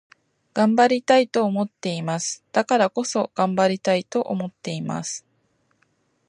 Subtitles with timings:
[0.55, 2.43] 頑張りたいと思っています。
[2.51, 5.23] だからこそ、頑張りたいと思っています。